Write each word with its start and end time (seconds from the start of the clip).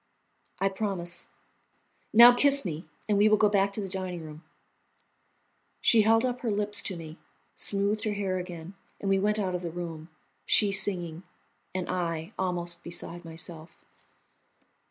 "I 0.57 0.67
promise." 0.67 1.27
"Now, 2.11 2.33
kiss 2.33 2.65
me, 2.65 2.87
and 3.07 3.19
we 3.19 3.29
will 3.29 3.37
go 3.37 3.49
back 3.49 3.71
to 3.73 3.81
the 3.81 3.87
dining 3.87 4.23
room." 4.23 4.43
She 5.79 6.01
held 6.01 6.25
up 6.25 6.39
her 6.41 6.49
lips 6.49 6.81
to 6.81 6.95
me, 6.97 7.19
smoothed 7.53 8.05
her 8.05 8.13
hair 8.13 8.39
again, 8.39 8.73
and 8.99 9.11
we 9.11 9.19
went 9.19 9.37
out 9.37 9.53
of 9.53 9.61
the 9.61 9.69
room, 9.69 10.09
she 10.43 10.71
singing, 10.71 11.21
and 11.75 11.87
I 11.87 12.33
almost 12.39 12.83
beside 12.83 13.23
myself. 13.23 13.77